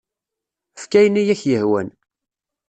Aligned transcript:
Efk 0.77 0.91
ayen 0.99 1.19
i 1.21 1.23
ak-yehwan. 1.33 1.89